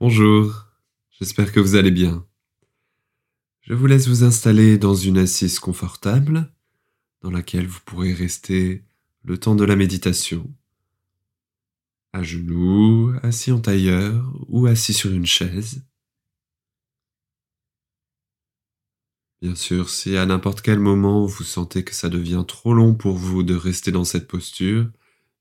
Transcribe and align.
Bonjour, 0.00 0.68
j'espère 1.10 1.50
que 1.50 1.58
vous 1.58 1.74
allez 1.74 1.90
bien. 1.90 2.24
Je 3.62 3.74
vous 3.74 3.86
laisse 3.86 4.06
vous 4.06 4.22
installer 4.22 4.78
dans 4.78 4.94
une 4.94 5.18
assise 5.18 5.58
confortable 5.58 6.54
dans 7.20 7.32
laquelle 7.32 7.66
vous 7.66 7.80
pourrez 7.84 8.14
rester 8.14 8.84
le 9.24 9.38
temps 9.38 9.56
de 9.56 9.64
la 9.64 9.74
méditation, 9.74 10.54
à 12.12 12.22
genoux, 12.22 13.12
assis 13.24 13.50
en 13.50 13.58
tailleur 13.58 14.32
ou 14.46 14.66
assis 14.66 14.94
sur 14.94 15.10
une 15.10 15.26
chaise. 15.26 15.82
Bien 19.42 19.56
sûr, 19.56 19.90
si 19.90 20.16
à 20.16 20.26
n'importe 20.26 20.60
quel 20.60 20.78
moment 20.78 21.26
vous 21.26 21.42
sentez 21.42 21.82
que 21.82 21.92
ça 21.92 22.08
devient 22.08 22.44
trop 22.46 22.72
long 22.72 22.94
pour 22.94 23.16
vous 23.16 23.42
de 23.42 23.56
rester 23.56 23.90
dans 23.90 24.04
cette 24.04 24.28
posture, 24.28 24.88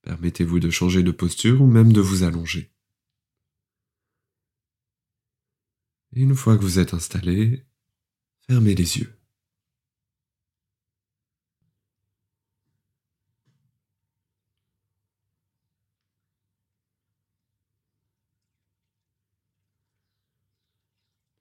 permettez-vous 0.02 0.60
de 0.60 0.72
changer 0.72 1.04
de 1.04 1.12
posture 1.12 1.62
ou 1.62 1.68
même 1.68 1.94
de 1.94 2.02
vous 2.02 2.24
allonger. 2.24 2.72
Et 5.97 5.97
une 6.14 6.36
fois 6.36 6.58
que 6.58 6.62
vous 6.62 6.80
êtes 6.80 6.94
installé, 6.94 7.66
fermez 8.48 8.76
les 8.76 8.98
yeux. 8.98 9.14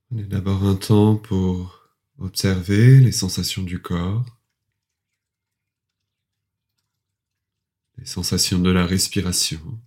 Prenez 0.08 0.24
d'abord 0.24 0.62
un 0.64 0.76
temps 0.76 1.16
pour 1.16 1.90
observer 2.18 3.00
les 3.00 3.12
sensations 3.12 3.62
du 3.62 3.82
corps, 3.82 4.24
les 7.98 8.06
sensations 8.06 8.58
de 8.58 8.70
la 8.70 8.86
respiration. 8.86 9.80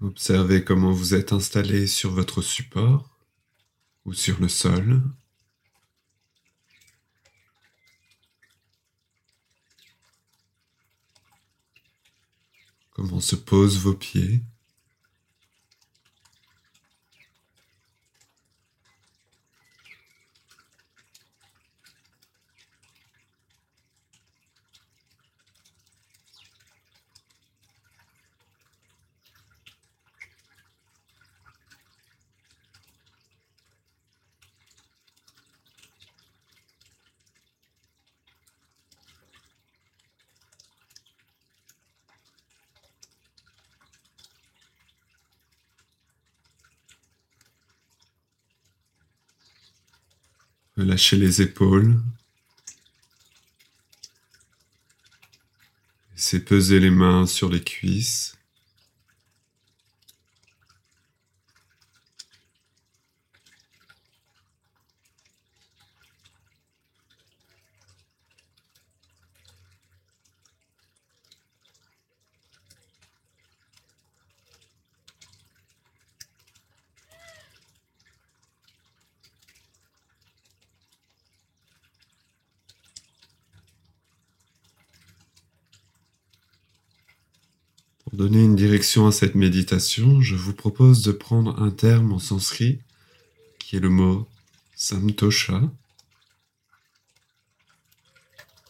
Observez 0.00 0.62
comment 0.62 0.92
vous 0.92 1.14
êtes 1.14 1.32
installé 1.32 1.88
sur 1.88 2.12
votre 2.12 2.40
support 2.40 3.18
ou 4.04 4.12
sur 4.12 4.40
le 4.40 4.48
sol. 4.48 5.02
Comment 12.92 13.20
se 13.20 13.34
posent 13.34 13.78
vos 13.78 13.94
pieds. 13.94 14.42
Relâchez 50.78 51.16
les 51.16 51.42
épaules. 51.42 52.00
Laissez 56.14 56.38
peser 56.38 56.78
les 56.78 56.90
mains 56.90 57.26
sur 57.26 57.48
les 57.48 57.64
cuisses. 57.64 58.38
Pour 88.04 88.16
à 88.78 89.12
cette 89.12 89.34
méditation, 89.34 90.20
je 90.20 90.36
vous 90.36 90.54
propose 90.54 91.02
de 91.02 91.10
prendre 91.10 91.60
un 91.60 91.70
terme 91.70 92.12
en 92.12 92.20
sanskrit 92.20 92.80
qui 93.58 93.74
est 93.74 93.80
le 93.80 93.88
mot 93.88 94.28
samtosha. 94.76 95.62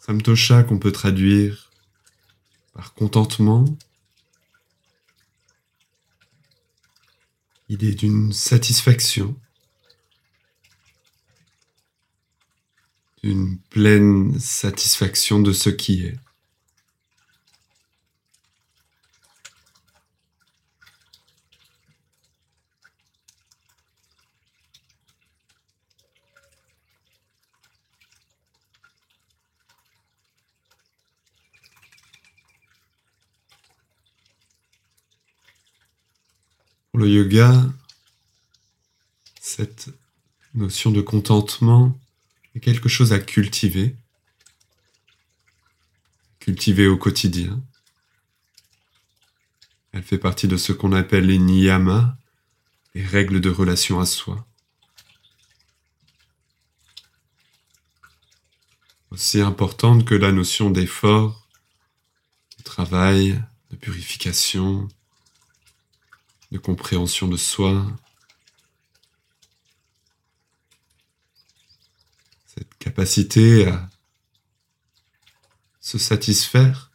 Samtosha 0.00 0.62
qu'on 0.62 0.78
peut 0.78 0.92
traduire 0.92 1.70
par 2.72 2.94
contentement. 2.94 3.66
Idée 7.68 7.92
d'une 7.92 8.32
satisfaction, 8.32 9.36
d'une 13.22 13.58
pleine 13.58 14.40
satisfaction 14.40 15.40
de 15.40 15.52
ce 15.52 15.68
qui 15.68 16.06
est. 16.06 16.16
Le 36.98 37.08
yoga, 37.08 37.64
cette 39.40 39.88
notion 40.54 40.90
de 40.90 41.00
contentement 41.00 41.96
est 42.56 42.58
quelque 42.58 42.88
chose 42.88 43.12
à 43.12 43.20
cultiver, 43.20 43.94
cultiver 46.40 46.88
au 46.88 46.96
quotidien. 46.96 47.62
Elle 49.92 50.02
fait 50.02 50.18
partie 50.18 50.48
de 50.48 50.56
ce 50.56 50.72
qu'on 50.72 50.92
appelle 50.92 51.26
les 51.26 51.38
niyamas, 51.38 52.16
les 52.96 53.06
règles 53.06 53.40
de 53.40 53.50
relation 53.50 54.00
à 54.00 54.04
soi. 54.04 54.44
Aussi 59.12 59.40
importante 59.40 60.04
que 60.04 60.16
la 60.16 60.32
notion 60.32 60.68
d'effort, 60.68 61.46
de 62.58 62.64
travail, 62.64 63.40
de 63.70 63.76
purification, 63.76 64.88
de 66.50 66.58
compréhension 66.58 67.28
de 67.28 67.36
soi, 67.36 67.86
cette 72.46 72.74
capacité 72.78 73.66
à 73.66 73.88
se 75.80 75.98
satisfaire, 75.98 76.90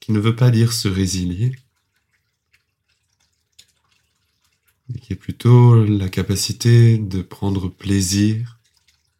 qui 0.00 0.12
ne 0.12 0.18
veut 0.18 0.36
pas 0.36 0.50
dire 0.50 0.72
se 0.72 0.88
résilier, 0.88 1.56
mais 4.88 4.98
qui 4.98 5.12
est 5.12 5.16
plutôt 5.16 5.84
la 5.84 6.08
capacité 6.08 6.98
de 6.98 7.22
prendre 7.22 7.68
plaisir, 7.68 8.58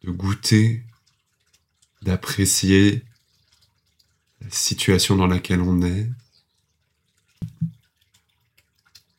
de 0.03 0.11
goûter, 0.11 0.83
d'apprécier 2.01 3.03
la 4.41 4.49
situation 4.49 5.15
dans 5.15 5.27
laquelle 5.27 5.61
on 5.61 5.81
est, 5.81 6.09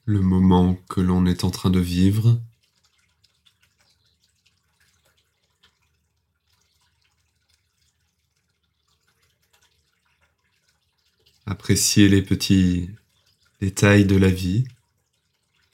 le 0.07 0.21
moment 0.21 0.75
que 0.89 1.01
l'on 1.01 1.25
est 1.27 1.45
en 1.45 1.51
train 1.51 1.71
de 1.71 1.81
vivre. 1.81 2.41
Apprécier 11.47 12.09
les 12.09 12.23
petits 12.23 12.91
détails 13.61 14.05
de 14.05 14.17
la 14.17 14.31
vie, 14.31 14.65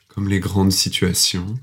comme 0.09 0.29
les 0.29 0.41
grandes 0.41 0.73
situations. 0.73 1.59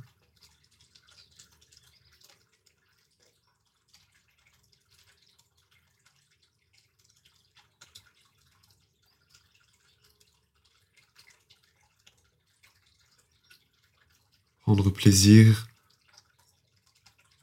Prendre 14.68 14.90
plaisir 14.90 15.66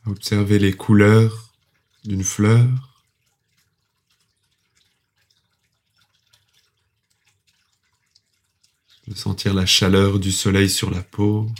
à 0.04 0.10
observer 0.10 0.58
les 0.58 0.74
couleurs 0.74 1.54
d'une 2.04 2.22
fleur, 2.22 2.68
de 9.08 9.14
sentir 9.14 9.54
la 9.54 9.64
chaleur 9.64 10.18
du 10.18 10.32
soleil 10.32 10.68
sur 10.68 10.90
la 10.90 11.02
peau, 11.02 11.50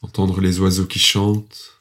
entendre 0.00 0.40
les 0.40 0.58
oiseaux 0.58 0.86
qui 0.86 0.98
chantent, 0.98 1.80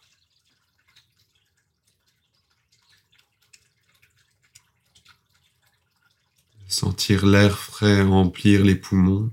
sentir 6.71 7.25
l'air 7.25 7.57
frais 7.57 8.01
remplir 8.01 8.63
les 8.63 8.75
poumons. 8.75 9.31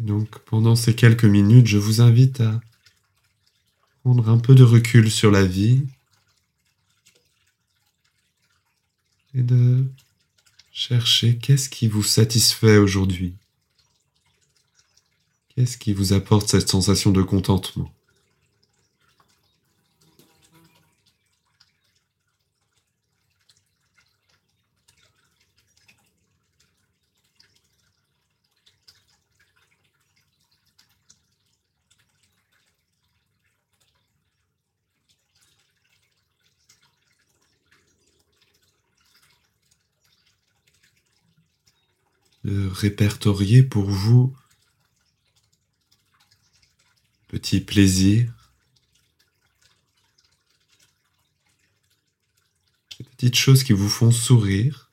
Donc 0.00 0.38
pendant 0.40 0.76
ces 0.76 0.94
quelques 0.94 1.24
minutes, 1.24 1.66
je 1.66 1.78
vous 1.78 2.00
invite 2.00 2.40
à 2.40 2.60
prendre 4.02 4.28
un 4.28 4.38
peu 4.38 4.54
de 4.54 4.62
recul 4.62 5.10
sur 5.10 5.30
la 5.30 5.44
vie 5.44 5.82
et 9.34 9.42
de 9.42 9.84
chercher 10.72 11.36
qu'est-ce 11.36 11.68
qui 11.68 11.88
vous 11.88 12.02
satisfait 12.02 12.78
aujourd'hui. 12.78 13.34
Qu'est-ce 15.48 15.76
qui 15.76 15.92
vous 15.92 16.12
apporte 16.12 16.48
cette 16.48 16.68
sensation 16.68 17.10
de 17.10 17.22
contentement? 17.22 17.92
Répertorier 42.72 43.62
pour 43.62 43.90
vous 43.90 44.34
petits 47.28 47.60
plaisirs, 47.60 48.32
petites 53.18 53.36
choses 53.36 53.64
qui 53.64 53.72
vous 53.72 53.88
font 53.88 54.10
sourire. 54.10 54.87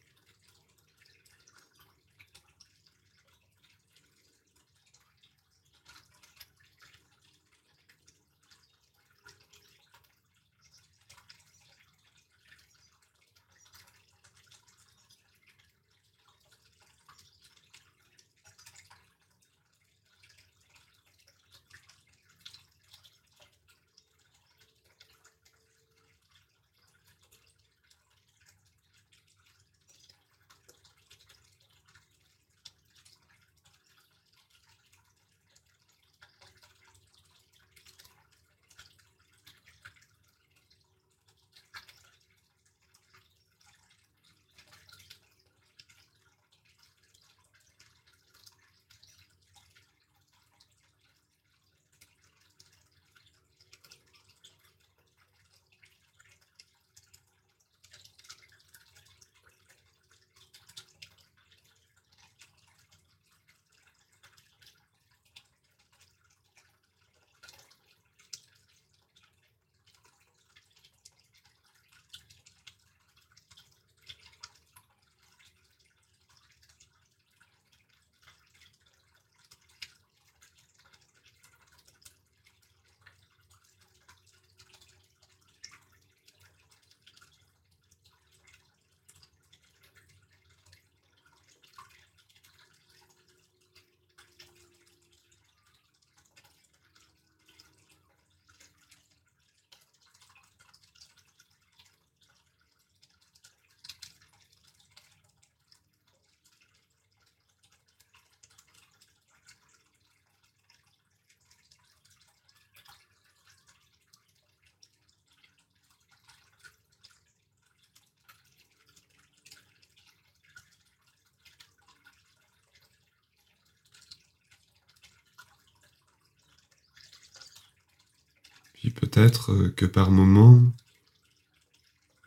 Puis 128.85 128.94
peut-être 128.94 129.51
euh, 129.51 129.73
que 129.75 129.87
par 129.87 130.11
moment, 130.11 130.61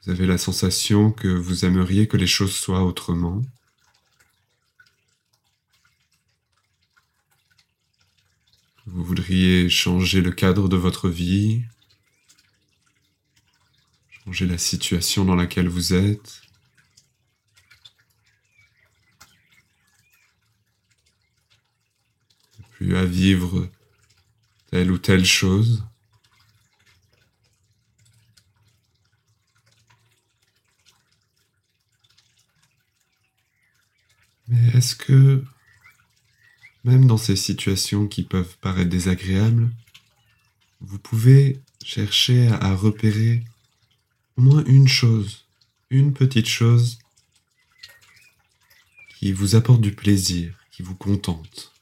vous 0.02 0.10
avez 0.10 0.26
la 0.26 0.38
sensation 0.38 1.12
que 1.12 1.28
vous 1.28 1.64
aimeriez 1.64 2.08
que 2.08 2.16
les 2.16 2.26
choses 2.26 2.52
soient 2.52 2.82
autrement. 2.82 3.42
Vous 8.86 9.04
voudriez 9.04 9.68
changer 9.68 10.20
le 10.20 10.32
cadre 10.32 10.68
de 10.68 10.74
votre 10.74 11.08
vie, 11.08 11.62
changer 14.24 14.44
la 14.44 14.58
situation 14.58 15.24
dans 15.24 15.36
laquelle 15.36 15.68
vous 15.68 15.94
êtes. 15.94 16.42
Plus 22.72 22.96
à 22.96 23.04
vivre 23.04 23.70
telle 24.72 24.90
ou 24.90 24.98
telle 24.98 25.24
chose. 25.24 25.84
Mais 34.48 34.78
est-ce 34.78 34.96
que, 34.96 35.44
même 36.84 37.06
dans 37.06 37.18
ces 37.18 37.36
situations 37.36 38.06
qui 38.06 38.22
peuvent 38.22 38.56
paraître 38.60 38.90
désagréables, 38.90 39.70
vous 40.80 40.98
pouvez 40.98 41.60
chercher 41.84 42.48
à 42.48 42.74
repérer 42.74 43.44
au 44.36 44.42
moins 44.42 44.64
une 44.64 44.88
chose, 44.88 45.44
une 45.90 46.12
petite 46.12 46.46
chose 46.48 46.98
qui 49.18 49.32
vous 49.32 49.54
apporte 49.54 49.80
du 49.80 49.92
plaisir, 49.92 50.54
qui 50.70 50.82
vous 50.82 50.94
contente? 50.94 51.72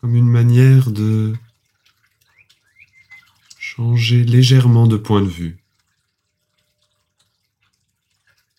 Comme 0.00 0.14
une 0.14 0.28
manière 0.28 0.92
de 0.92 1.34
changer 3.58 4.24
légèrement 4.24 4.86
de 4.86 4.96
point 4.96 5.22
de 5.22 5.28
vue, 5.28 5.58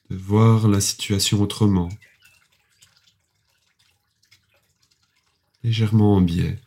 de 0.09 0.17
voir 0.17 0.67
la 0.67 0.81
situation 0.81 1.41
autrement, 1.41 1.89
légèrement 5.63 6.15
en 6.15 6.21
biais. 6.21 6.59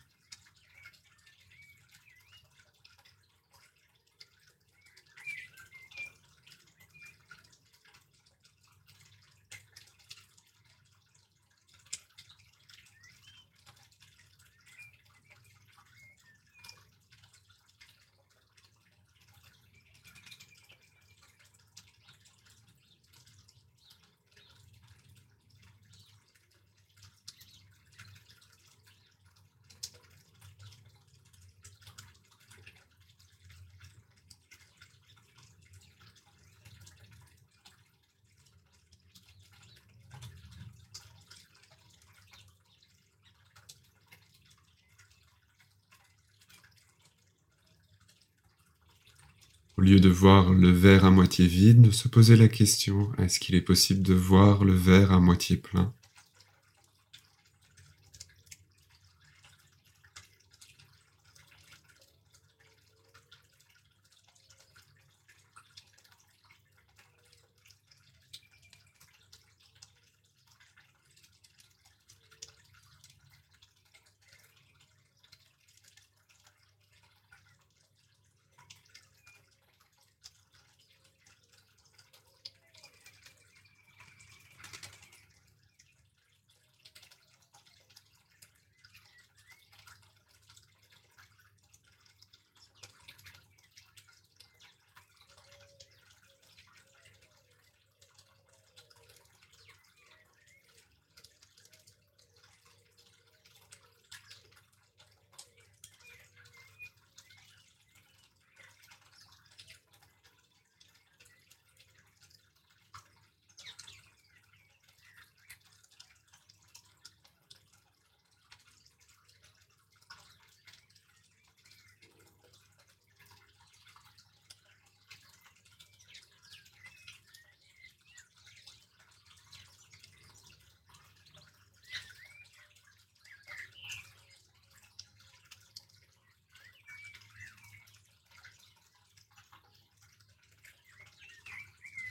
Au 49.83 49.85
lieu 49.85 49.99
de 49.99 50.09
voir 50.09 50.53
le 50.53 50.71
verre 50.71 51.05
à 51.05 51.11
moitié 51.11 51.45
vide, 51.45 51.83
de 51.83 51.91
se 51.91 52.07
poser 52.07 52.37
la 52.37 52.47
question, 52.47 53.11
est-ce 53.19 53.41
qu'il 53.41 53.57
est 53.57 53.61
possible 53.61 54.01
de 54.01 54.15
voir 54.15 54.65
le 54.65 54.75
verre 54.75 55.11
à 55.11 55.19
moitié 55.19 55.57
plein? 55.57 55.93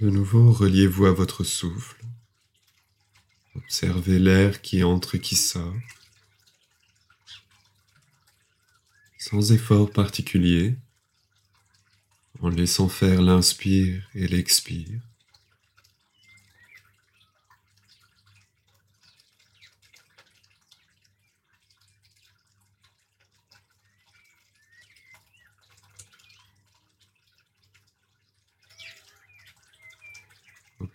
De 0.02 0.10
nouveau, 0.10 0.52
reliez-vous 0.52 1.06
à 1.06 1.12
votre 1.12 1.44
souffle. 1.44 2.04
Observez 3.54 4.18
l'air 4.18 4.64
qui 4.64 4.84
entre 4.84 5.14
et 5.14 5.22
qui 5.22 5.36
sort. 5.36 5.76
Sans 9.20 9.52
effort 9.52 9.92
particulier, 9.92 10.76
en 12.40 12.50
laissant 12.50 12.90
faire 12.90 13.22
l'inspire 13.22 14.10
et 14.16 14.28
l'expire. 14.28 15.00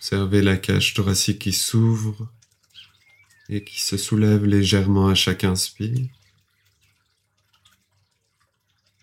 Observez 0.06 0.40
la 0.40 0.56
cage 0.56 0.94
thoracique 0.94 1.40
qui 1.40 1.52
s'ouvre 1.52 2.32
et 3.48 3.64
qui 3.64 3.80
se 3.80 3.96
soulève 3.96 4.44
légèrement 4.44 5.08
à 5.08 5.16
chaque 5.16 5.42
inspire, 5.42 6.06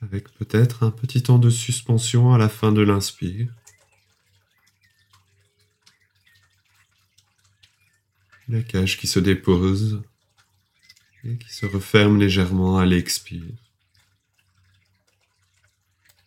avec 0.02 0.30
peut-être 0.36 0.84
un 0.84 0.92
petit 0.92 1.22
temps 1.22 1.40
de 1.40 1.50
suspension 1.50 2.34
à 2.34 2.38
la 2.38 2.48
fin 2.48 2.72
de 2.72 2.82
l'inspire. 2.82 3.54
La 8.48 8.64
cage 8.64 8.98
qui 8.98 9.08
se 9.08 9.20
dépose 9.20 10.02
et 11.26 11.38
qui 11.38 11.54
se 11.54 11.66
referme 11.66 12.18
légèrement 12.18 12.78
à 12.78 12.86
l'expire. 12.86 13.44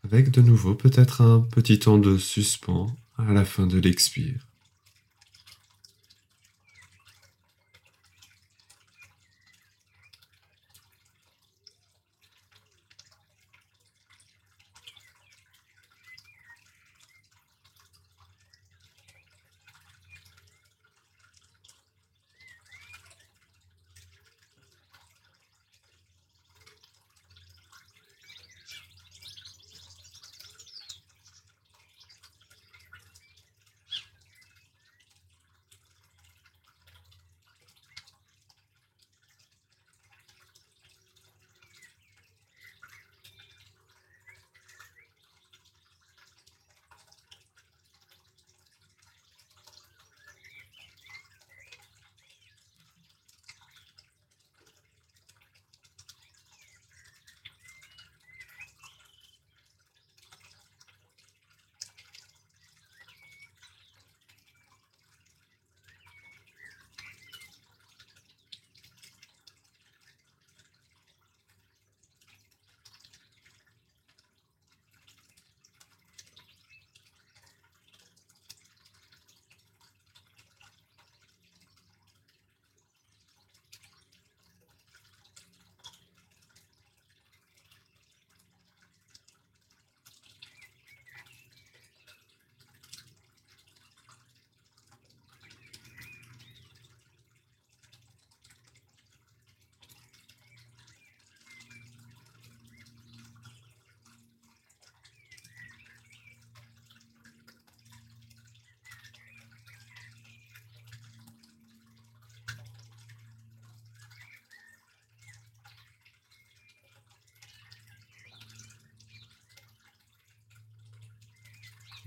Avec 0.05 0.31
de 0.31 0.43
nouveau 0.43 0.75
peut-être 0.75 1.23
un 1.23 1.41
petit 1.41 1.79
temps 1.79 1.97
de 1.97 2.19
suspens 2.19 2.95
à 3.17 3.33
la 3.33 3.47
fin 3.47 3.67
de 3.67 3.79
l'expire. 3.79 4.46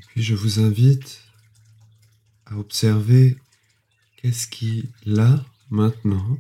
Puis 0.08 0.24
je 0.24 0.36
vous 0.36 0.60
invite 0.60 1.22
à 2.46 2.58
observer 2.58 3.38
qu'est-ce 4.18 4.48
qui, 4.48 4.90
là, 5.06 5.46
maintenant, 5.70 6.40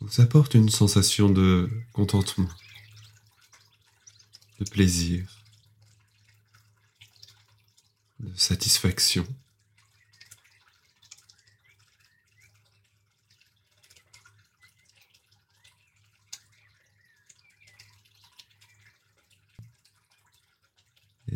vous 0.00 0.20
apporte 0.20 0.54
une 0.54 0.70
sensation 0.70 1.28
de 1.28 1.70
contentement, 1.92 2.48
de 4.60 4.64
plaisir, 4.68 5.44
de 8.20 8.34
satisfaction. 8.36 9.26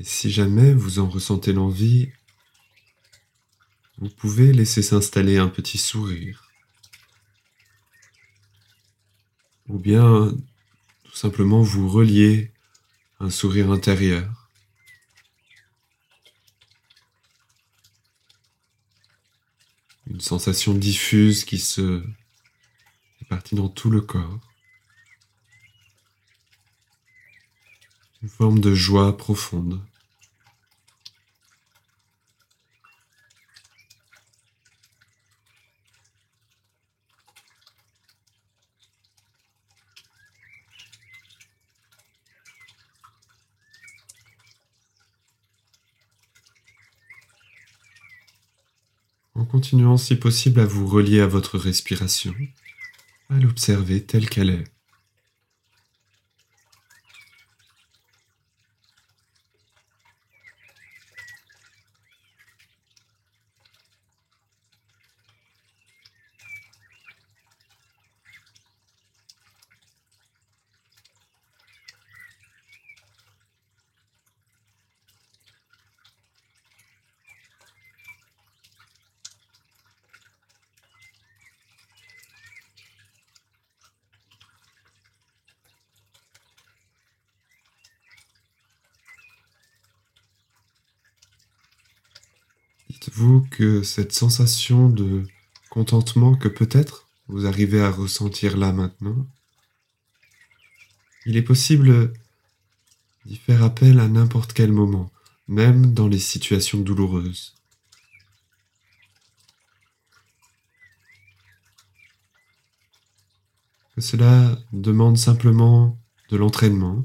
Et 0.03 0.05
si 0.05 0.33
jamais 0.33 0.75
vous 0.75 0.99
en 0.99 1.09
ressentez 1.09 1.53
l'envie, 1.53 2.11
vous 3.99 4.09
pouvez 4.09 4.53
laisser 4.53 4.83
s'installer 4.83 5.39
un 5.39 5.47
petit 5.47 5.79
sourire. 5.79 6.51
Ou 9.69 9.79
bien 9.79 10.37
tout 11.05 11.15
simplement 11.15 11.63
vous 11.63 11.89
relier 11.89 12.51
un 13.21 13.31
sourire 13.31 13.71
intérieur. 13.71 14.51
Une 20.09 20.21
sensation 20.21 20.75
diffuse 20.75 21.45
qui 21.45 21.59
se 21.59 22.03
répartit 23.21 23.55
dans 23.55 23.69
tout 23.69 23.89
le 23.89 24.01
corps. 24.01 24.41
Une 28.21 28.29
forme 28.29 28.59
de 28.59 28.75
joie 28.75 29.17
profonde. 29.17 29.81
en 49.43 49.45
continuant 49.63 49.97
si 49.97 50.17
possible 50.17 50.59
à 50.59 50.67
vous 50.67 50.89
relier 50.89 51.21
à 51.21 51.29
votre 51.29 51.57
respiration, 51.57 52.35
à 53.31 53.39
l'observer 53.39 54.05
telle 54.05 54.29
qu'elle 54.29 54.51
est. 54.51 54.65
Dites-vous 93.03 93.41
que 93.51 93.83
cette 93.83 94.13
sensation 94.13 94.89
de 94.89 95.27
contentement 95.71 96.37
que 96.37 96.47
peut-être 96.47 97.09
vous 97.27 97.47
arrivez 97.47 97.83
à 97.83 97.91
ressentir 97.91 98.57
là 98.57 98.71
maintenant, 98.73 99.27
il 101.27 101.37
est 101.37 101.43
possible 101.43 102.13
d'y 103.25 103.35
faire 103.35 103.65
appel 103.65 103.99
à 103.99 104.07
n'importe 104.07 104.53
quel 104.53 104.71
moment, 104.71 105.11
même 105.49 105.93
dans 105.93 106.07
les 106.07 106.21
situations 106.21 106.79
douloureuses. 106.79 107.57
Que 113.97 114.01
cela 114.01 114.57
demande 114.73 115.19
simplement 115.19 115.99
de 116.29 116.37
l'entraînement, 116.37 117.05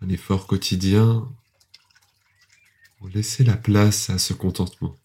un 0.00 0.08
effort 0.08 0.48
quotidien 0.48 1.32
laisser 3.08 3.44
la 3.44 3.56
place 3.56 4.10
à 4.10 4.18
ce 4.18 4.32
contentement. 4.32 4.96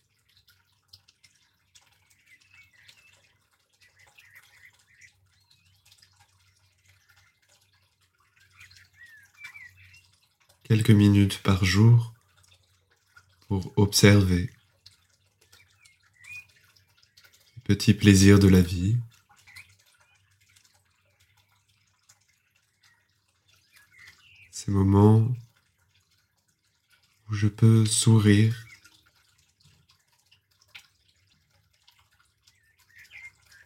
Quelques 10.63 10.91
minutes 10.91 11.39
par 11.39 11.65
jour 11.65 12.13
pour 13.47 13.73
observer 13.77 14.49
les 17.55 17.61
petits 17.63 17.93
plaisirs 17.93 18.39
de 18.39 18.47
la 18.47 18.61
vie. 18.61 18.97
Ces 24.51 24.71
moments 24.71 25.27
où 27.31 27.33
je 27.33 27.47
peux 27.47 27.85
sourire. 27.85 28.67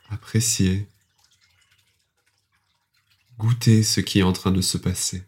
Apprécier. 0.10 0.88
Goûter 3.39 3.84
ce 3.84 4.01
qui 4.01 4.19
est 4.19 4.23
en 4.23 4.34
train 4.34 4.51
de 4.51 4.62
se 4.62 4.78
passer. 4.78 5.23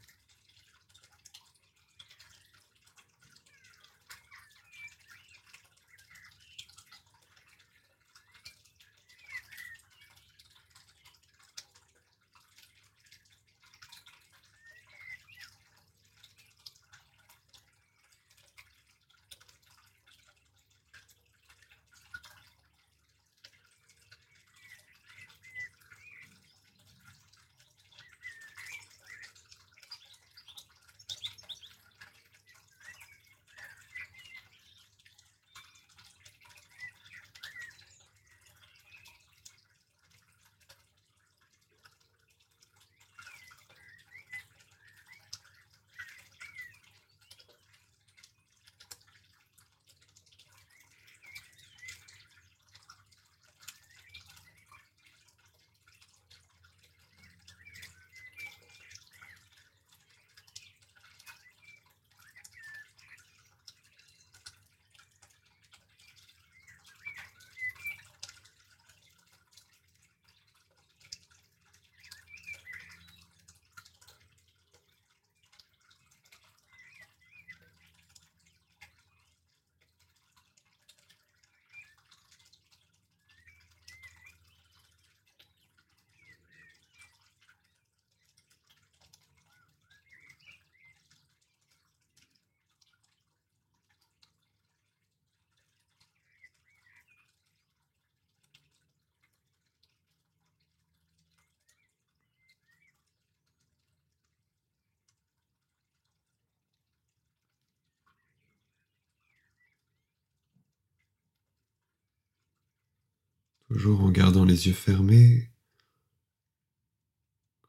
Toujours 113.77 114.01
en 114.01 114.09
gardant 114.09 114.43
les 114.43 114.65
yeux 114.65 114.73
fermés, 114.73 115.51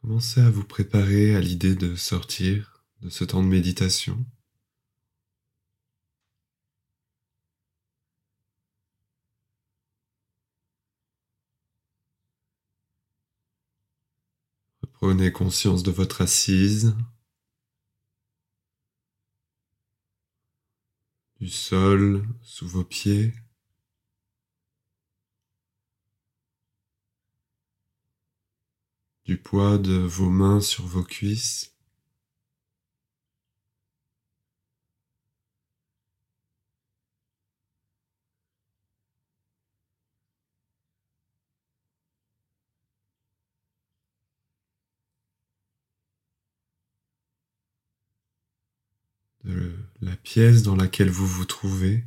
commencez 0.01 0.41
à 0.41 0.49
vous 0.49 0.65
préparer 0.65 1.37
à 1.37 1.41
l'idée 1.41 1.75
de 1.75 1.97
sortir 1.97 2.83
de 3.03 3.11
ce 3.11 3.25
temps 3.25 3.43
de 3.43 3.49
méditation. 3.49 4.25
Prenez 14.95 15.31
conscience 15.31 15.83
de 15.83 15.91
votre 15.91 16.23
assise, 16.23 16.97
du 21.39 21.51
sol 21.51 22.27
sous 22.41 22.67
vos 22.67 22.83
pieds. 22.83 23.35
Du 29.29 29.37
poids 29.37 29.77
de 29.77 29.93
vos 29.93 30.31
mains 30.31 30.61
sur 30.63 30.87
vos 30.87 31.05
cuisses. 31.05 31.75
de 49.45 49.75
la 50.01 50.17
pièce 50.17 50.63
dans 50.63 50.77
laquelle 50.77 51.11
vous 51.11 51.27
vous 51.27 51.45
trouvez. 51.45 52.05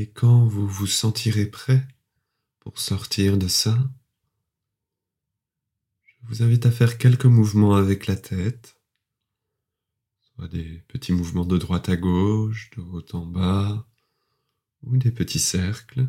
Et 0.00 0.08
quand 0.08 0.46
vous 0.46 0.66
vous 0.66 0.86
sentirez 0.86 1.44
prêt 1.44 1.86
pour 2.60 2.78
sortir 2.78 3.36
de 3.36 3.48
ça, 3.48 3.76
je 6.04 6.14
vous 6.22 6.42
invite 6.42 6.64
à 6.64 6.70
faire 6.70 6.96
quelques 6.96 7.26
mouvements 7.26 7.74
avec 7.74 8.06
la 8.06 8.16
tête, 8.16 8.80
soit 10.22 10.48
des 10.48 10.78
petits 10.88 11.12
mouvements 11.12 11.44
de 11.44 11.58
droite 11.58 11.90
à 11.90 11.98
gauche, 11.98 12.70
de 12.70 12.80
haut 12.80 13.04
en 13.12 13.26
bas, 13.26 13.86
ou 14.84 14.96
des 14.96 15.10
petits 15.10 15.38
cercles. 15.38 16.08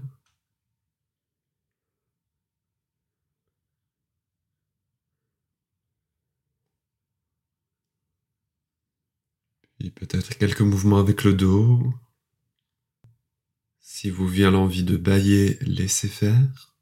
Puis 9.77 9.91
peut-être 9.91 10.37
quelques 10.37 10.61
mouvements 10.61 10.99
avec 10.99 11.25
le 11.25 11.33
dos. 11.33 11.93
Si 14.01 14.09
vous 14.09 14.27
vient 14.27 14.49
l'envie 14.49 14.83
de 14.83 14.97
bailler, 14.97 15.59
laissez 15.61 16.07
faire. 16.07 16.75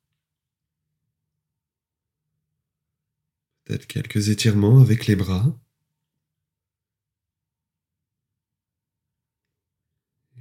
Peut-être 3.66 3.88
quelques 3.88 4.30
étirements 4.30 4.80
avec 4.80 5.06
les 5.06 5.18
bras. 5.18 5.54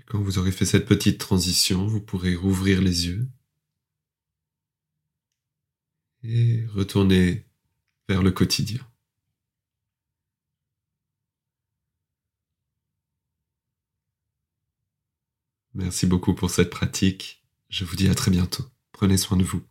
Quand 0.06 0.22
vous 0.22 0.38
aurez 0.38 0.52
fait 0.52 0.66
cette 0.66 0.86
petite 0.86 1.18
transition, 1.18 1.84
vous 1.88 2.00
pourrez 2.00 2.36
rouvrir 2.36 2.80
les 2.80 3.08
yeux 3.08 3.28
et 6.22 6.64
retourner 6.66 7.44
vers 8.08 8.22
le 8.22 8.30
quotidien. 8.30 8.87
Merci 15.78 16.06
beaucoup 16.06 16.34
pour 16.34 16.50
cette 16.50 16.70
pratique. 16.70 17.40
Je 17.70 17.84
vous 17.84 17.94
dis 17.94 18.08
à 18.08 18.14
très 18.16 18.32
bientôt. 18.32 18.64
Prenez 18.90 19.16
soin 19.16 19.36
de 19.36 19.44
vous. 19.44 19.62